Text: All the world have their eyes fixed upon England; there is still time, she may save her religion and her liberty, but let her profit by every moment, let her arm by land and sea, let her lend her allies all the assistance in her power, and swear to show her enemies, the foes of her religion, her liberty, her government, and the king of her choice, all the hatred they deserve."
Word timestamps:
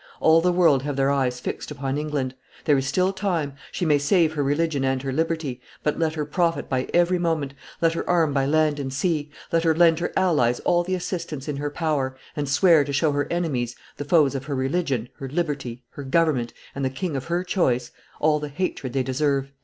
All 0.19 0.41
the 0.41 0.51
world 0.51 0.81
have 0.81 0.95
their 0.95 1.11
eyes 1.11 1.39
fixed 1.39 1.69
upon 1.69 1.95
England; 1.95 2.33
there 2.65 2.75
is 2.75 2.87
still 2.87 3.13
time, 3.13 3.53
she 3.71 3.85
may 3.85 3.99
save 3.99 4.33
her 4.33 4.41
religion 4.41 4.83
and 4.83 4.99
her 5.03 5.13
liberty, 5.13 5.61
but 5.83 5.99
let 5.99 6.15
her 6.15 6.25
profit 6.25 6.67
by 6.67 6.87
every 6.91 7.19
moment, 7.19 7.53
let 7.81 7.93
her 7.93 8.09
arm 8.09 8.33
by 8.33 8.47
land 8.47 8.79
and 8.79 8.91
sea, 8.91 9.29
let 9.51 9.61
her 9.61 9.75
lend 9.75 9.99
her 9.99 10.11
allies 10.17 10.59
all 10.61 10.83
the 10.83 10.95
assistance 10.95 11.47
in 11.47 11.57
her 11.57 11.69
power, 11.69 12.17
and 12.35 12.49
swear 12.49 12.83
to 12.83 12.91
show 12.91 13.11
her 13.11 13.27
enemies, 13.29 13.75
the 13.97 14.03
foes 14.03 14.33
of 14.33 14.45
her 14.45 14.55
religion, 14.55 15.07
her 15.17 15.29
liberty, 15.29 15.83
her 15.91 16.01
government, 16.03 16.51
and 16.73 16.83
the 16.83 16.89
king 16.89 17.15
of 17.15 17.25
her 17.25 17.43
choice, 17.43 17.91
all 18.19 18.39
the 18.39 18.49
hatred 18.49 18.93
they 18.93 19.03
deserve." 19.03 19.51